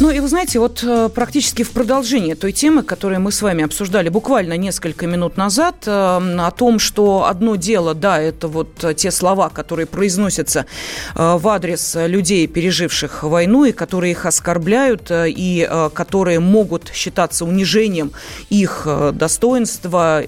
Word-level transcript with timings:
Ну 0.00 0.10
и 0.10 0.18
вы 0.18 0.26
знаете, 0.26 0.58
вот 0.58 0.82
э, 0.82 1.08
практически 1.08 1.62
в 1.62 1.70
продолжение 1.70 2.34
той 2.34 2.50
темы, 2.50 2.82
которую 2.82 3.20
мы 3.20 3.30
с 3.30 3.40
вами 3.42 3.64
обсуждали 3.64 4.08
буквально 4.08 4.56
несколько 4.56 5.06
минут 5.06 5.36
назад, 5.36 5.84
э, 5.86 5.90
о 5.90 6.50
том, 6.50 6.80
что 6.80 7.26
одно 7.26 7.54
дело, 7.54 7.94
да, 7.94 8.20
это 8.20 8.48
вот 8.48 8.84
те 8.96 9.12
слова, 9.12 9.50
которые 9.50 9.86
произносятся 9.86 10.66
э, 11.14 11.36
в 11.38 11.46
адрес 11.46 11.94
людей, 11.94 12.48
переживших 12.48 13.22
войну, 13.22 13.66
и 13.66 13.72
которые 13.72 14.10
их 14.10 14.26
оскорбляют, 14.26 15.12
и 15.12 15.68
которые 15.94 16.40
могут 16.40 16.90
считаться 16.92 17.44
унижением 17.44 18.12
их 18.50 18.88
достоинства. 19.12 20.22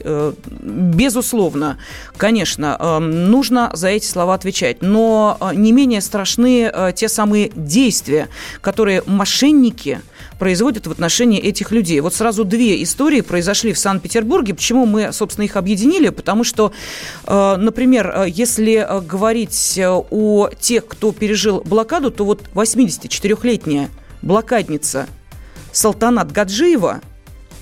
Безусловно, 0.48 1.78
конечно, 2.16 3.00
нужно 3.00 3.70
за 3.74 3.88
эти 3.88 4.06
слова 4.06 4.34
отвечать. 4.34 4.82
Но 4.82 5.38
не 5.54 5.72
менее 5.72 6.00
страшны 6.00 6.72
те 6.94 7.08
самые 7.08 7.50
действия, 7.54 8.28
которые 8.60 9.02
мошенники 9.06 9.55
мошенники 9.56 10.00
производят 10.38 10.86
в 10.86 10.90
отношении 10.90 11.40
этих 11.40 11.72
людей. 11.72 12.00
Вот 12.00 12.14
сразу 12.14 12.44
две 12.44 12.82
истории 12.82 13.22
произошли 13.22 13.72
в 13.72 13.78
Санкт-Петербурге. 13.78 14.54
Почему 14.54 14.84
мы, 14.86 15.12
собственно, 15.12 15.44
их 15.44 15.56
объединили? 15.56 16.10
Потому 16.10 16.44
что, 16.44 16.72
э, 17.26 17.56
например, 17.56 18.12
э, 18.14 18.26
если 18.28 18.74
э, 18.74 19.00
говорить 19.00 19.78
о 19.80 20.50
тех, 20.60 20.86
кто 20.86 21.12
пережил 21.12 21.62
блокаду, 21.64 22.10
то 22.10 22.24
вот 22.24 22.42
84-летняя 22.54 23.88
блокадница 24.22 25.06
Салтанат 25.72 26.32
Гаджиева– 26.32 27.00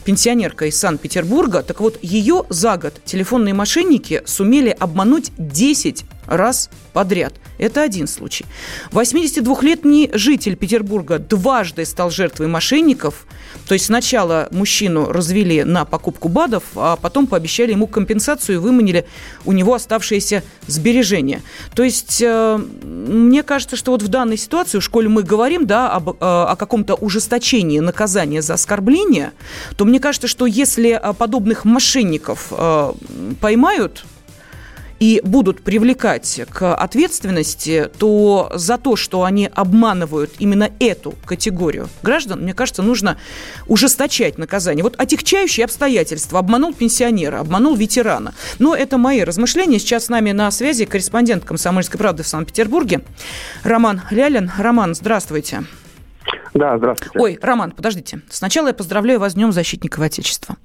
пенсионерка 0.05 0.67
из 0.67 0.79
Санкт-Петербурга. 0.79 1.63
Так 1.63 1.81
вот, 1.81 1.99
ее 2.03 2.45
за 2.51 2.77
год 2.77 2.95
телефонные 3.05 3.55
мошенники 3.55 4.23
сумели 4.27 4.69
обмануть 4.69 5.33
10 5.39 6.05
раз 6.27 6.71
подряд. 6.93 7.35
Это 7.59 7.83
один 7.83 8.07
случай. 8.07 8.45
82-летний 8.91 10.11
житель 10.13 10.57
Петербурга 10.57 11.19
дважды 11.19 11.85
стал 11.85 12.11
жертвой 12.11 12.47
мошенников. 12.49 13.27
То 13.69 13.75
есть 13.75 13.87
сначала 13.87 14.49
мужчину 14.51 15.11
развели 15.11 15.65
на 15.65 15.85
покупку 15.85 16.29
БАДов, 16.29 16.65
а 16.75 16.97
потом 16.97 17.27
пообещали 17.27 17.73
ему 17.73 17.87
компенсацию 17.87 18.57
и 18.57 18.59
выманили 18.59 19.07
у 19.45 19.53
него 19.53 19.75
оставшиеся 19.75 20.43
сбережения. 20.67 21.43
То 21.75 21.83
есть 21.83 22.21
э, 22.23 22.59
мне 22.83 23.43
кажется, 23.43 23.77
что 23.77 23.93
вот 23.93 24.03
в 24.03 24.09
данной 24.09 24.37
ситуации, 24.37 24.79
в 24.79 24.85
школе 24.85 25.09
мы 25.09 25.23
говорим 25.23 25.67
да, 25.67 25.91
об, 25.91 26.11
э, 26.11 26.15
о 26.21 26.57
каком-то 26.57 26.95
ужесточении 26.95 27.79
наказания 27.79 28.43
за 28.43 28.55
оскорбление, 28.55 29.33
то 29.77 29.85
мне 29.85 30.01
кажется, 30.01 30.29
что 30.29 30.47
если 30.47 30.91
э, 30.91 31.13
подобных 31.15 31.65
мошенников 31.65 32.49
э, 32.51 32.93
поймают, 33.41 34.05
и 35.01 35.21
будут 35.25 35.63
привлекать 35.63 36.43
к 36.51 36.75
ответственности, 36.75 37.91
то 37.99 38.51
за 38.55 38.79
то, 38.79 38.97
что 38.97 39.25
они 39.25 39.51
обманывают 39.55 40.33
именно 40.39 40.71
эту 40.81 41.15
категорию 41.25 41.89
граждан, 42.03 42.43
мне 42.43 42.55
кажется, 42.55 42.83
нужно 42.83 43.19
ужесточать 43.67 44.39
наказание. 44.39 44.83
Вот 44.83 44.95
отягчающие 44.99 45.65
обстоятельства. 45.65 46.39
Обманул 46.39 46.75
пенсионера, 46.75 47.41
обманул 47.41 47.75
ветерана. 47.75 48.35
Но 48.59 48.75
это 48.75 48.99
мои 48.99 49.23
размышления. 49.23 49.79
Сейчас 49.79 50.07
с 50.07 50.09
нами 50.09 50.33
на 50.33 50.51
связи 50.51 50.85
корреспондент 50.85 51.45
«Комсомольской 51.45 51.99
правды» 51.99 52.23
в 52.23 52.29
Санкт-Петербурге 52.29 53.03
Роман 53.63 54.03
Лялин. 54.11 54.51
Роман, 54.59 54.95
здравствуйте. 54.95 55.65
Да, 56.55 56.79
здравствуйте. 56.79 57.19
Ой, 57.19 57.39
Роман, 57.43 57.73
подождите. 57.73 58.21
Сначала 58.31 58.69
я 58.69 58.75
поздравляю 58.75 59.19
вас 59.19 59.33
с 59.33 59.35
Днем 59.35 59.51
защитников 59.51 60.01
Отечества. 60.01 60.57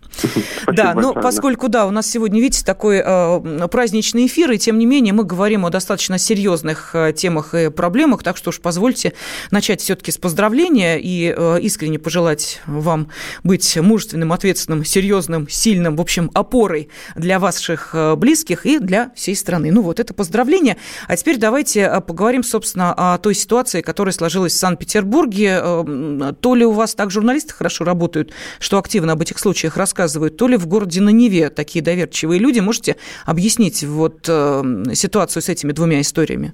Да, 0.67 0.93
но 0.93 1.13
поскольку, 1.13 1.67
да, 1.67 1.87
у 1.87 1.91
нас 1.91 2.07
сегодня, 2.07 2.39
видите, 2.39 2.63
такой 2.63 3.01
э, 3.03 3.67
праздничный 3.69 4.27
эфир, 4.27 4.51
и 4.51 4.59
тем 4.59 4.77
не 4.77 4.85
менее 4.85 5.13
мы 5.13 5.23
говорим 5.23 5.65
о 5.65 5.71
достаточно 5.71 6.19
серьезных 6.19 6.91
э, 6.93 7.13
темах 7.13 7.55
и 7.55 7.71
проблемах, 7.71 8.21
так 8.21 8.37
что 8.37 8.49
уж 8.49 8.59
позвольте 8.59 9.13
начать 9.49 9.81
все-таки 9.81 10.11
с 10.11 10.19
поздравления 10.19 10.99
и 10.99 11.33
э, 11.35 11.59
искренне 11.61 11.97
пожелать 11.97 12.61
вам 12.67 13.09
быть 13.43 13.75
мужественным, 13.75 14.31
ответственным, 14.31 14.85
серьезным, 14.85 15.49
сильным, 15.49 15.95
в 15.95 16.01
общем, 16.01 16.29
опорой 16.35 16.89
для 17.15 17.39
ваших 17.39 17.95
близких 18.17 18.67
и 18.67 18.77
для 18.77 19.11
всей 19.15 19.35
страны. 19.35 19.71
Ну 19.71 19.81
вот, 19.81 19.99
это 19.99 20.13
поздравление. 20.13 20.77
А 21.07 21.17
теперь 21.17 21.37
давайте 21.37 22.01
поговорим, 22.05 22.43
собственно, 22.43 22.93
о 22.93 23.17
той 23.17 23.33
ситуации, 23.33 23.81
которая 23.81 24.13
сложилась 24.13 24.53
в 24.53 24.57
Санкт-Петербурге 24.57 25.78
то 25.83 26.55
ли 26.55 26.65
у 26.65 26.71
вас 26.71 26.95
так 26.95 27.11
журналисты 27.11 27.53
хорошо 27.53 27.83
работают, 27.83 28.31
что 28.59 28.77
активно 28.77 29.13
об 29.13 29.21
этих 29.21 29.39
случаях 29.39 29.77
рассказывают, 29.77 30.37
то 30.37 30.47
ли 30.47 30.57
в 30.57 30.67
городе 30.67 31.01
на 31.01 31.09
Неве 31.09 31.49
такие 31.49 31.83
доверчивые 31.83 32.39
люди. 32.39 32.59
Можете 32.59 32.95
объяснить 33.25 33.83
вот 33.83 34.25
э, 34.27 34.83
ситуацию 34.93 35.41
с 35.43 35.49
этими 35.49 35.71
двумя 35.71 36.01
историями? 36.01 36.53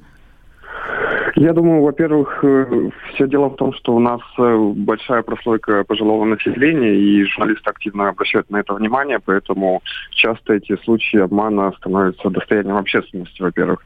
Я 1.36 1.52
думаю, 1.52 1.82
во-первых, 1.82 2.40
э, 2.44 2.90
все 3.14 3.28
дело 3.28 3.50
в 3.50 3.58
том, 3.58 3.74
что 3.74 3.94
у 3.94 4.00
нас 4.00 4.22
э, 4.38 4.58
большая 4.78 5.22
прослойка 5.22 5.84
пожилого 5.84 6.24
населения, 6.24 6.96
и 6.96 7.26
журналисты 7.26 7.70
активно 7.70 8.08
обращают 8.08 8.50
на 8.50 8.58
это 8.58 8.74
внимание, 8.74 9.20
поэтому 9.20 9.82
часто 10.12 10.54
эти 10.54 10.78
случаи 10.84 11.20
обмана 11.20 11.74
становятся 11.78 12.30
достоянием 12.30 12.78
общественности, 12.78 13.42
во-первых. 13.42 13.84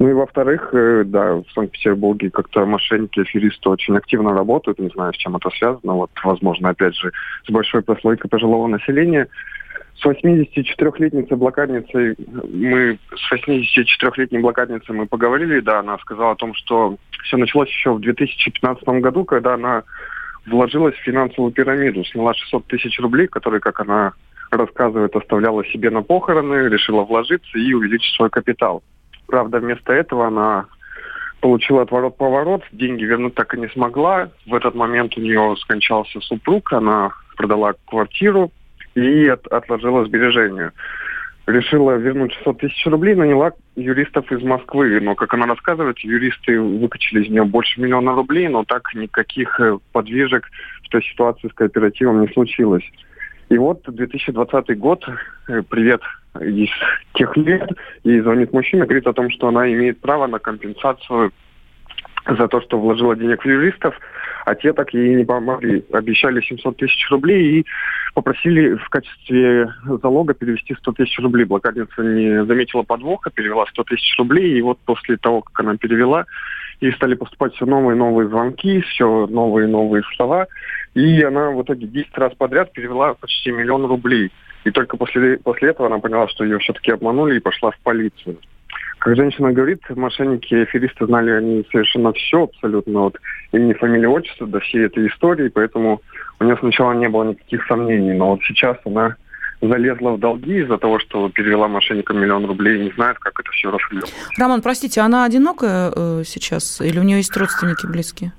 Ну 0.00 0.08
и 0.08 0.12
во-вторых, 0.12 0.70
э, 0.72 1.04
да, 1.06 1.34
в 1.36 1.44
Санкт-Петербурге 1.54 2.30
как-то 2.30 2.66
мошенники, 2.66 3.20
аферисты 3.20 3.68
очень 3.68 3.96
активно 3.96 4.32
работают, 4.32 4.80
не 4.80 4.88
знаю, 4.88 5.12
с 5.12 5.16
чем 5.16 5.36
это 5.36 5.50
связано, 5.50 5.94
вот, 5.94 6.10
возможно, 6.24 6.70
опять 6.70 6.96
же, 6.96 7.12
с 7.46 7.50
большой 7.52 7.82
прослойкой 7.82 8.28
пожилого 8.28 8.66
населения. 8.66 9.28
С 9.96 10.04
84-летницей 10.04 11.36
блокадницей 11.36 12.16
мы 12.52 12.98
с 13.14 13.32
84-летней 13.32 14.38
блокадницей 14.38 14.94
мы 14.94 15.06
поговорили, 15.06 15.60
да, 15.60 15.80
она 15.80 15.98
сказала 15.98 16.32
о 16.32 16.36
том, 16.36 16.54
что 16.54 16.96
все 17.24 17.36
началось 17.36 17.68
еще 17.68 17.92
в 17.92 18.00
2015 18.00 18.84
году, 19.00 19.24
когда 19.24 19.54
она 19.54 19.84
вложилась 20.46 20.94
в 20.96 21.02
финансовую 21.02 21.52
пирамиду, 21.52 22.04
сняла 22.04 22.34
600 22.34 22.66
тысяч 22.66 22.98
рублей, 22.98 23.28
которые, 23.28 23.60
как 23.60 23.80
она 23.80 24.12
рассказывает, 24.50 25.14
оставляла 25.14 25.64
себе 25.66 25.90
на 25.90 26.02
похороны, 26.02 26.68
решила 26.68 27.02
вложиться 27.02 27.58
и 27.58 27.72
увеличить 27.72 28.14
свой 28.16 28.28
капитал. 28.28 28.82
Правда, 29.26 29.60
вместо 29.60 29.92
этого 29.92 30.26
она 30.26 30.66
получила 31.40 31.82
отворот-поворот, 31.82 32.62
деньги 32.72 33.04
вернуть 33.04 33.34
так 33.34 33.54
и 33.54 33.60
не 33.60 33.68
смогла. 33.68 34.30
В 34.46 34.54
этот 34.54 34.74
момент 34.74 35.16
у 35.16 35.20
нее 35.20 35.56
скончался 35.58 36.20
супруг, 36.20 36.72
она 36.72 37.10
продала 37.36 37.74
квартиру, 37.86 38.52
и 38.94 39.28
от, 39.28 39.46
отложила 39.46 40.04
сбережения. 40.04 40.72
Решила 41.46 41.96
вернуть 41.96 42.32
600 42.34 42.58
тысяч 42.58 42.86
рублей, 42.86 43.14
наняла 43.14 43.52
юристов 43.74 44.30
из 44.30 44.42
Москвы. 44.42 45.00
Но, 45.00 45.14
как 45.16 45.34
она 45.34 45.46
рассказывает, 45.46 45.98
юристы 45.98 46.60
выкачали 46.60 47.24
из 47.24 47.30
нее 47.30 47.44
больше 47.44 47.80
миллиона 47.80 48.14
рублей, 48.14 48.48
но 48.48 48.64
так 48.64 48.94
никаких 48.94 49.58
э, 49.58 49.78
подвижек 49.92 50.48
в 50.84 50.88
той 50.88 51.02
ситуации 51.02 51.48
с 51.48 51.54
кооперативом 51.54 52.20
не 52.20 52.28
случилось. 52.28 52.84
И 53.48 53.58
вот 53.58 53.82
2020 53.86 54.78
год, 54.78 55.04
э, 55.48 55.62
привет 55.68 56.00
из 56.40 56.70
тех 57.14 57.36
лет, 57.36 57.68
ей 58.04 58.20
звонит 58.20 58.52
мужчина, 58.52 58.84
говорит 58.84 59.06
о 59.06 59.12
том, 59.12 59.28
что 59.28 59.48
она 59.48 59.70
имеет 59.72 60.00
право 60.00 60.26
на 60.26 60.38
компенсацию 60.38 61.32
за 62.26 62.48
то, 62.48 62.60
что 62.60 62.78
вложила 62.78 63.16
денег 63.16 63.44
в 63.44 63.48
юристов, 63.48 63.98
а 64.44 64.54
те 64.54 64.72
так 64.72 64.92
ей 64.92 65.14
не 65.14 65.24
помогли. 65.24 65.84
Обещали 65.92 66.40
700 66.40 66.76
тысяч 66.76 67.10
рублей 67.10 67.60
и 67.60 67.66
попросили 68.14 68.74
в 68.74 68.88
качестве 68.88 69.72
залога 70.02 70.34
перевести 70.34 70.74
100 70.74 70.92
тысяч 70.92 71.18
рублей. 71.18 71.44
Блокадница 71.44 72.02
не 72.02 72.44
заметила 72.44 72.82
подвоха, 72.82 73.30
перевела 73.30 73.66
100 73.66 73.84
тысяч 73.84 74.18
рублей, 74.18 74.58
и 74.58 74.62
вот 74.62 74.78
после 74.84 75.16
того, 75.16 75.42
как 75.42 75.60
она 75.60 75.76
перевела, 75.76 76.26
ей 76.80 76.92
стали 76.92 77.14
поступать 77.14 77.54
все 77.54 77.66
новые 77.66 77.96
и 77.96 77.98
новые 77.98 78.28
звонки, 78.28 78.80
все 78.80 79.26
новые 79.26 79.68
и 79.68 79.70
новые 79.70 80.02
слова, 80.16 80.46
и 80.94 81.22
она 81.22 81.50
в 81.50 81.62
итоге 81.62 81.86
10 81.86 82.18
раз 82.18 82.34
подряд 82.34 82.72
перевела 82.72 83.14
почти 83.14 83.50
миллион 83.52 83.86
рублей. 83.86 84.30
И 84.64 84.70
только 84.70 84.96
после, 84.96 85.38
после 85.38 85.70
этого 85.70 85.88
она 85.88 85.98
поняла, 85.98 86.28
что 86.28 86.44
ее 86.44 86.58
все-таки 86.58 86.92
обманули 86.92 87.36
и 87.36 87.40
пошла 87.40 87.70
в 87.70 87.78
полицию. 87.78 88.38
Как 89.02 89.16
женщина 89.16 89.52
говорит, 89.52 89.80
мошенники 89.90 90.54
и 90.54 90.62
аферисты 90.62 91.06
знали 91.06 91.32
они 91.32 91.66
совершенно 91.72 92.12
все 92.12 92.44
абсолютно, 92.44 93.06
от 93.06 93.16
имени, 93.50 93.72
фамилии, 93.72 94.06
отчества 94.06 94.46
до 94.46 94.60
всей 94.60 94.86
этой 94.86 95.08
истории, 95.08 95.48
поэтому 95.48 96.00
у 96.38 96.44
нее 96.44 96.56
сначала 96.60 96.92
не 96.92 97.08
было 97.08 97.24
никаких 97.24 97.66
сомнений, 97.66 98.12
но 98.12 98.30
вот 98.30 98.42
сейчас 98.44 98.76
она 98.84 99.16
залезла 99.60 100.12
в 100.12 100.20
долги 100.20 100.60
из-за 100.60 100.78
того, 100.78 101.00
что 101.00 101.28
перевела 101.30 101.66
мошенникам 101.66 102.20
миллион 102.20 102.46
рублей 102.46 102.78
и 102.78 102.84
не 102.84 102.90
знает, 102.92 103.18
как 103.18 103.40
это 103.40 103.50
все 103.50 103.72
расширилось. 103.72 104.14
Роман, 104.38 104.62
простите, 104.62 105.00
она 105.00 105.24
одинокая 105.24 105.92
э, 105.94 106.22
сейчас 106.24 106.80
или 106.80 107.00
у 107.00 107.02
нее 107.02 107.16
есть 107.16 107.36
родственники 107.36 107.86
близкие? 107.86 108.32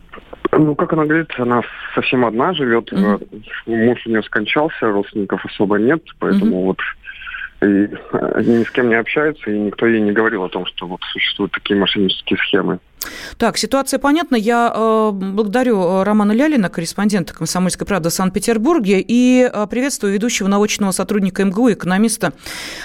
Ну, 0.53 0.75
как 0.75 0.93
она 0.93 1.03
говорит, 1.03 1.31
она 1.39 1.61
совсем 1.93 2.25
одна 2.25 2.53
живет. 2.53 2.89
Mm-hmm. 2.93 3.43
Муж 3.65 3.99
у 4.05 4.09
нее 4.09 4.23
скончался, 4.23 4.91
родственников 4.91 5.43
особо 5.45 5.77
нет, 5.77 6.01
поэтому 6.19 6.61
mm-hmm. 6.61 6.65
вот 6.65 6.79
и 7.63 7.89
они 8.11 8.57
ни 8.57 8.63
с 8.63 8.71
кем 8.71 8.89
не 8.89 8.95
общаются, 8.95 9.49
и 9.49 9.57
никто 9.57 9.87
ей 9.87 10.01
не 10.01 10.11
говорил 10.11 10.43
о 10.43 10.49
том, 10.49 10.65
что 10.65 10.87
вот 10.87 10.99
существуют 11.11 11.51
такие 11.53 11.79
мошеннические 11.79 12.37
схемы. 12.39 12.79
Так, 13.37 13.57
ситуация 13.57 13.99
понятна. 13.99 14.35
Я 14.35 14.71
э, 14.73 15.11
благодарю 15.11 15.81
э, 15.81 16.03
Романа 16.03 16.31
Лялина, 16.31 16.69
корреспондента 16.69 17.33
«Комсомольской 17.33 17.85
правды» 17.85 18.09
в 18.09 18.13
Санкт-Петербурге, 18.13 19.03
и 19.05 19.49
э, 19.51 19.67
приветствую 19.69 20.13
ведущего 20.13 20.47
научного 20.47 20.91
сотрудника 20.91 21.43
МГУ, 21.43 21.73
экономиста 21.73 22.33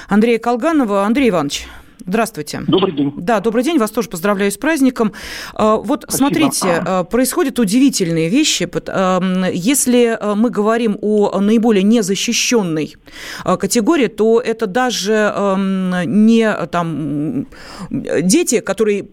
Андрея 0.08 0.38
Колганова. 0.38 1.04
Андрей 1.04 1.30
Иванович, 1.30 1.66
Здравствуйте. 2.08 2.62
Добрый 2.66 2.94
день. 2.94 3.12
Да, 3.18 3.40
добрый 3.40 3.62
день. 3.62 3.78
Вас 3.78 3.90
тоже 3.90 4.08
поздравляю 4.08 4.50
с 4.50 4.56
праздником. 4.56 5.12
Э, 5.54 5.76
вот 5.82 6.04
Спасибо. 6.04 6.16
смотрите, 6.16 6.82
э, 6.84 7.04
происходят 7.04 7.58
удивительные 7.58 8.30
вещи. 8.30 8.68
Если 9.52 10.18
мы 10.34 10.48
говорим 10.48 10.96
о 11.02 11.38
наиболее 11.38 11.82
незащищенной 11.82 12.96
категории, 13.44 14.06
то 14.06 14.40
это 14.40 14.66
даже 14.66 15.34
не 16.06 16.50
там 16.70 17.46
дети, 17.90 18.60
которые 18.60 19.06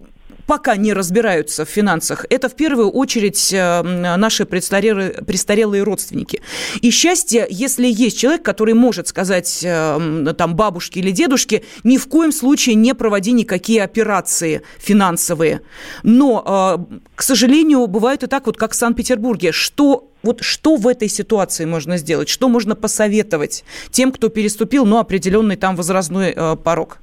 пока 0.48 0.76
не 0.76 0.94
разбираются 0.94 1.66
в 1.66 1.70
финансах, 1.70 2.26
это 2.30 2.50
в 2.50 2.56
первую 2.56 2.90
очередь 2.90 3.54
э, 3.54 3.82
наши 4.18 4.46
престарелые, 4.46 5.12
престарелые 5.26 5.84
родственники. 5.84 6.42
И 6.82 6.92
счастье, 6.92 7.48
если 7.50 7.88
есть 7.88 8.20
человек, 8.20 8.44
который 8.44 8.74
может 8.74 9.08
сказать 9.08 9.62
э, 9.64 10.34
там 10.38 10.56
бабушке 10.56 11.00
или 11.00 11.12
дедушке, 11.12 11.64
ни 11.84 11.98
в 11.98 12.08
коем 12.08 12.32
случае 12.32 12.76
не 12.76 12.94
проводи 12.94 13.32
никакие 13.32 13.84
операции 13.84 14.62
финансовые. 14.78 15.62
Но, 16.04 16.78
э, 16.90 16.98
к 17.16 17.22
сожалению, 17.22 17.88
бывает 17.88 18.24
и 18.24 18.28
так, 18.28 18.46
вот 18.46 18.58
как 18.58 18.72
в 18.72 18.76
Санкт-Петербурге. 18.76 19.52
Что 19.52 20.10
вот 20.24 20.42
что 20.42 20.76
в 20.76 20.88
этой 20.88 21.08
ситуации 21.08 21.66
можно 21.66 21.98
сделать? 21.98 22.30
Что 22.30 22.50
можно 22.50 22.76
посоветовать 22.76 23.64
тем, 23.92 24.12
кто 24.12 24.30
переступил 24.30 24.86
ну, 24.86 24.98
определенный 24.98 25.56
там 25.56 25.76
возрастной 25.76 26.34
э, 26.36 26.56
порог? 26.56 26.98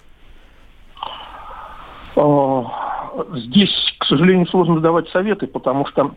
Здесь, 3.35 3.94
к 3.99 4.05
сожалению, 4.05 4.47
сложно 4.47 4.81
давать 4.81 5.09
советы, 5.11 5.47
потому 5.47 5.87
что 5.87 6.14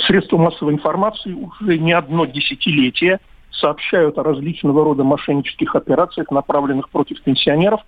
средства 0.00 0.38
массовой 0.38 0.74
информации 0.74 1.32
уже 1.32 1.78
не 1.78 1.92
одно 1.92 2.26
десятилетие 2.26 3.20
сообщают 3.52 4.18
о 4.18 4.22
различного 4.22 4.84
рода 4.84 5.04
мошеннических 5.04 5.74
операциях, 5.74 6.30
направленных 6.30 6.90
против 6.90 7.22
пенсионеров, 7.22 7.80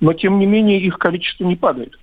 но 0.00 0.12
тем 0.12 0.38
не 0.38 0.46
менее 0.46 0.80
их 0.80 0.98
количество 0.98 1.44
не 1.44 1.56
падает. 1.56 1.98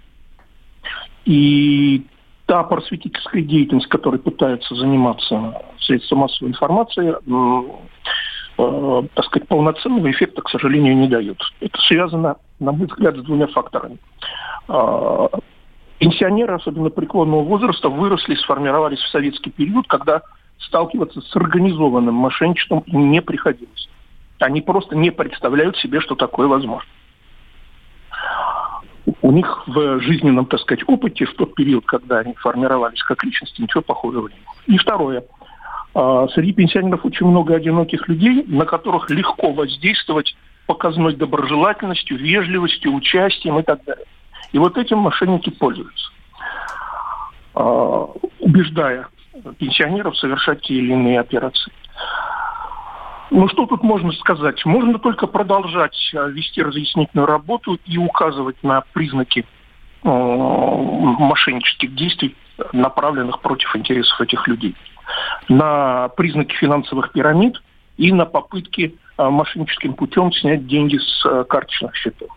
И 1.25 2.06
та 2.46 2.63
просветительская 2.63 3.42
деятельность, 3.42 3.88
которой 3.88 4.19
пытаются 4.19 4.75
заниматься 4.75 5.62
средства 5.80 6.16
массовой 6.16 6.50
информации, 6.50 7.16
э, 8.58 9.08
так 9.13 9.25
сказать, 9.25 9.48
полноценного 9.48 10.12
эффекта, 10.12 10.42
к 10.42 10.50
сожалению, 10.50 10.96
не 10.98 11.08
дают. 11.08 11.42
Это 11.60 11.80
связано, 11.81 12.36
на 12.62 12.72
мой 12.72 12.88
взгляд, 12.88 13.18
с 13.18 13.22
двумя 13.22 13.48
факторами. 13.48 13.98
Э, 14.69 15.28
пенсионеры, 15.98 16.56
особенно 16.56 16.90
преклонного 16.90 17.44
возраста, 17.44 17.90
выросли, 17.90 18.36
сформировались 18.36 19.00
в 19.00 19.10
советский 19.10 19.50
период, 19.50 19.88
когда 19.88 20.22
сталкиваться 20.60 21.22
с 21.22 21.36
организованным 21.36 22.13
мошенничеством 22.13 22.84
не 22.88 23.22
приходилось. 23.22 23.90
Они 24.40 24.62
просто 24.62 24.96
не 24.96 25.12
представляют 25.12 25.78
себе, 25.78 26.00
что 26.00 26.16
такое 26.16 26.48
возможно. 26.48 26.90
У 29.22 29.31
них 29.31 29.63
в 29.68 30.00
жизненном, 30.00 30.46
так 30.46 30.60
сказать, 30.62 30.84
опыте 30.88 31.25
в 31.25 31.34
тот 31.34 31.56
период, 31.56 31.86
когда 31.86 32.19
они 32.19 32.34
формировались 32.36 33.02
как 33.04 33.24
личности, 33.24 33.62
ничего 33.62 33.81
похожего 33.81 34.28
не 34.28 34.36
было. 34.36 34.75
И 34.75 34.78
второе– 34.78 35.24
а, 35.94 36.28
среди 36.30 36.54
пенсионеров 36.54 37.06
очень 37.06 37.25
много 37.25 37.56
одиноких 37.56 38.08
людей, 38.08 38.46
на 38.48 38.66
которых 38.66 39.10
легко 39.10 39.52
воздействовать 39.52 40.36
показной 40.73 41.15
доброжелательностью, 41.15 42.18
вежливостью, 42.18 42.94
участием 42.94 43.59
и 43.59 43.63
так 43.63 43.83
далее. 43.83 44.06
И 44.53 44.57
вот 44.57 44.77
этим 44.77 45.00
мошенники 45.00 45.50
пользуются, 45.50 46.12
а, 47.53 48.07
убеждая 48.39 49.07
пенсионеров 49.59 50.18
совершать 50.18 50.62
те 50.62 50.75
или 50.75 50.94
иные 50.94 51.19
операции. 51.19 51.73
Ну 53.31 53.50
что 53.50 53.65
тут 53.65 53.83
можно 53.83 54.13
сказать? 54.13 54.63
Можно 54.65 54.97
только 54.97 55.27
продолжать 55.27 55.97
а, 56.15 56.27
вести 56.27 56.63
разъяснительную 56.63 57.27
работу 57.27 57.77
и 57.85 57.97
указывать 57.97 58.63
на 58.63 58.81
признаки 58.94 59.45
мошеннических 60.03 61.94
действий, 61.94 62.35
направленных 62.74 63.39
против 63.41 63.75
интересов 63.75 64.19
этих 64.19 64.47
людей 64.47 64.75
на 65.47 66.07
признаки 66.09 66.56
финансовых 66.56 67.12
пирамид 67.12 67.62
и 67.97 68.12
на 68.12 68.25
попытки 68.25 68.95
а, 68.95 69.00
мошенническим 69.18 69.94
путем 69.94 70.31
снять 70.31 70.68
деньги 70.68 70.98
с 70.98 71.25
а, 71.25 71.44
карточных 71.44 71.96
счетов. 71.96 72.30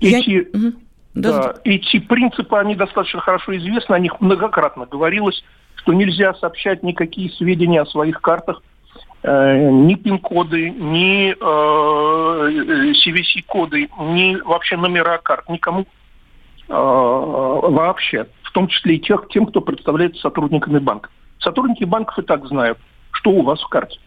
Эти, 0.00 0.48
Я... 0.52 0.72
да, 1.14 1.54
эти 1.64 1.98
принципы, 1.98 2.56
они 2.56 2.74
достаточно 2.74 3.20
хорошо 3.20 3.56
известны, 3.56 3.94
о 3.94 3.98
них 3.98 4.20
многократно 4.20 4.86
говорилось, 4.86 5.42
что 5.76 5.92
нельзя 5.92 6.34
сообщать 6.34 6.82
никакие 6.82 7.30
сведения 7.30 7.82
о 7.82 7.86
своих 7.86 8.20
картах, 8.20 8.62
э, 9.22 9.70
ни 9.70 9.94
пин-коды, 9.94 10.70
ни 10.70 11.32
э, 11.32 12.92
CVC-коды, 12.92 13.88
ни 13.98 14.36
вообще 14.36 14.76
номера 14.76 15.18
карт, 15.18 15.48
никому 15.48 15.82
э, 15.82 16.72
вообще 16.72 18.26
в 18.42 18.52
том 18.52 18.66
числе 18.68 18.96
и 18.96 19.00
тех, 19.00 19.28
тем, 19.28 19.46
кто 19.46 19.60
представляется 19.60 20.20
сотрудниками 20.20 20.78
банка. 20.78 21.10
Сотрудники 21.38 21.84
банков 21.84 22.18
и 22.18 22.22
так 22.22 22.46
знают, 22.46 22.78
что 23.12 23.30
у 23.30 23.42
вас 23.42 23.60
в 23.60 23.68
карте 23.68 23.98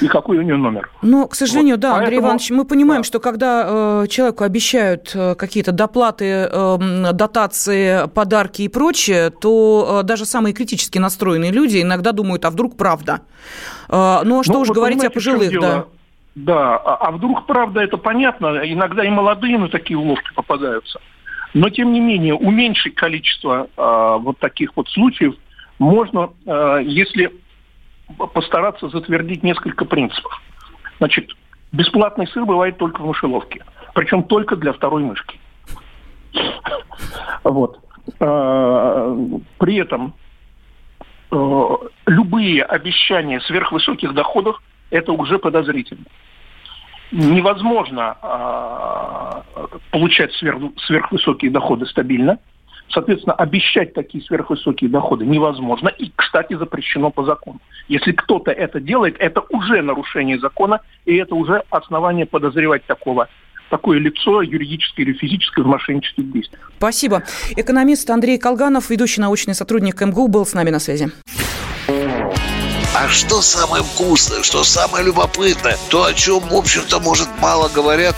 и 0.00 0.08
какой 0.08 0.38
у 0.38 0.42
нее 0.42 0.56
номер. 0.56 0.90
Ну, 1.02 1.26
к 1.28 1.34
сожалению, 1.34 1.74
вот. 1.74 1.80
да, 1.80 1.90
Поэтому... 1.90 2.04
Андрей 2.06 2.20
Иванович, 2.20 2.50
мы 2.50 2.64
понимаем, 2.64 3.02
да. 3.02 3.06
что 3.06 3.20
когда 3.20 4.02
э, 4.02 4.06
человеку 4.08 4.44
обещают 4.44 5.12
э, 5.14 5.34
какие-то 5.34 5.72
доплаты, 5.72 6.48
э, 6.50 7.12
дотации, 7.12 8.08
подарки 8.08 8.62
и 8.62 8.68
прочее, 8.68 9.30
то 9.30 10.00
э, 10.00 10.02
даже 10.04 10.24
самые 10.24 10.54
критически 10.54 10.98
настроенные 10.98 11.52
люди 11.52 11.82
иногда 11.82 12.12
думают, 12.12 12.44
а 12.44 12.50
вдруг 12.50 12.76
правда? 12.76 13.20
Э, 13.88 14.20
ну, 14.24 14.40
а 14.40 14.44
что 14.44 14.54
ну, 14.54 14.60
уж 14.60 14.70
говорить 14.70 15.04
о 15.04 15.10
пожилых, 15.10 15.60
да. 15.60 15.86
Да, 16.36 16.76
а, 16.76 17.08
а 17.08 17.10
вдруг 17.10 17.46
правда, 17.46 17.80
это 17.80 17.96
понятно. 17.96 18.60
Иногда 18.64 19.04
и 19.04 19.10
молодые 19.10 19.58
на 19.58 19.68
такие 19.68 19.98
уловки 19.98 20.32
попадаются. 20.34 21.00
Но, 21.54 21.68
тем 21.68 21.92
не 21.92 22.00
менее, 22.00 22.34
уменьшить 22.34 22.94
количество 22.94 23.68
э, 23.76 24.16
вот 24.20 24.38
таких 24.38 24.70
вот 24.76 24.88
случаев 24.88 25.34
можно, 25.78 26.30
э, 26.46 26.80
если 26.84 27.32
постараться 28.34 28.88
затвердить 28.88 29.42
несколько 29.42 29.84
принципов. 29.84 30.40
Значит, 30.98 31.30
бесплатный 31.72 32.26
сыр 32.28 32.44
бывает 32.44 32.78
только 32.78 33.00
в 33.00 33.06
мышеловке. 33.06 33.64
Причем 33.94 34.22
только 34.24 34.56
для 34.56 34.72
второй 34.72 35.02
мышки. 35.02 35.38
Вот. 37.42 37.78
А, 38.18 39.16
при 39.58 39.76
этом 39.76 40.14
любые 41.30 42.64
обещания 42.64 43.40
сверхвысоких 43.40 44.12
доходов– 44.14 44.60
это 44.90 45.12
уже 45.12 45.38
подозрительно 45.38 46.04
невозможно 47.12 48.16
э, 48.22 49.66
получать 49.90 50.32
сверх, 50.34 50.60
сверхвысокие 50.86 51.50
доходы 51.50 51.86
стабильно. 51.86 52.38
Соответственно, 52.92 53.34
обещать 53.34 53.94
такие 53.94 54.22
сверхвысокие 54.24 54.90
доходы 54.90 55.24
невозможно 55.24 55.88
и, 55.88 56.10
кстати, 56.14 56.54
запрещено 56.54 57.10
по 57.10 57.24
закону. 57.24 57.60
Если 57.88 58.12
кто-то 58.12 58.50
это 58.50 58.80
делает, 58.80 59.16
это 59.18 59.42
уже 59.50 59.82
нарушение 59.82 60.38
закона, 60.38 60.80
и 61.04 61.16
это 61.16 61.34
уже 61.34 61.62
основание 61.70 62.26
подозревать 62.26 62.84
такого 62.86 63.28
такое 63.70 64.00
лицо 64.00 64.42
юридическое 64.42 65.06
или 65.06 65.12
физическое 65.12 65.62
в 65.62 65.66
мошеннических 65.66 66.32
действиях. 66.32 66.72
Спасибо. 66.76 67.22
Экономист 67.56 68.10
Андрей 68.10 68.36
Колганов, 68.36 68.90
ведущий 68.90 69.20
научный 69.20 69.54
сотрудник 69.54 70.00
МГУ, 70.00 70.26
был 70.26 70.44
с 70.44 70.54
нами 70.54 70.70
на 70.70 70.80
связи. 70.80 71.12
А 71.88 73.08
что 73.08 73.40
самое 73.40 73.84
вкусное, 73.84 74.42
что 74.42 74.64
самое 74.64 75.06
любопытное, 75.06 75.76
то, 75.88 76.04
о 76.04 76.12
чем, 76.12 76.40
в 76.40 76.54
общем-то, 76.54 76.98
может, 76.98 77.28
мало 77.40 77.68
говорят. 77.68 78.16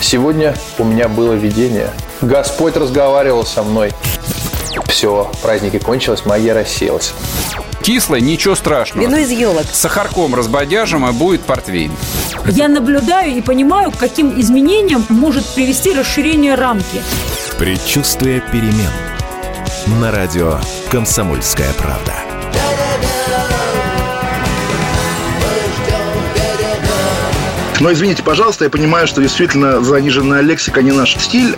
Сегодня 0.00 0.54
у 0.78 0.84
меня 0.84 1.08
было 1.08 1.34
видение. 1.34 1.90
Господь 2.22 2.76
разговаривал 2.76 3.44
со 3.44 3.62
мной. 3.62 3.92
Все, 4.86 5.30
праздники 5.42 5.78
кончились, 5.78 6.24
магия 6.24 6.52
рассеялась. 6.52 7.12
Кислое, 7.82 8.20
ничего 8.20 8.54
страшного. 8.54 9.04
Вино 9.04 9.16
из 9.18 9.30
елок. 9.30 9.66
С 9.70 9.80
сахарком 9.80 10.34
разбодяжим, 10.34 11.06
и 11.08 11.12
будет 11.12 11.42
портвейн. 11.42 11.92
Я 12.46 12.68
наблюдаю 12.68 13.32
и 13.32 13.40
понимаю, 13.40 13.90
к 13.90 13.98
каким 13.98 14.40
изменениям 14.40 15.04
может 15.08 15.44
привести 15.46 15.92
расширение 15.92 16.54
рамки. 16.54 17.02
Предчувствие 17.58 18.40
перемен. 18.52 18.90
На 20.00 20.12
радио 20.12 20.60
«Комсомольская 20.90 21.72
правда». 21.72 22.14
Но 27.80 27.92
извините, 27.92 28.22
пожалуйста, 28.22 28.62
я 28.62 28.70
понимаю, 28.70 29.08
что 29.08 29.20
действительно 29.20 29.82
заниженная 29.82 30.40
лексика 30.40 30.82
не 30.82 30.92
наш 30.92 31.16
стиль. 31.16 31.56